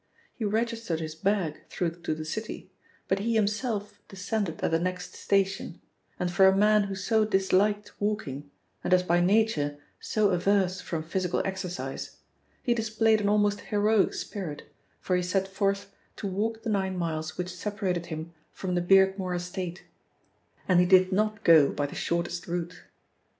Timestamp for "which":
17.37-17.53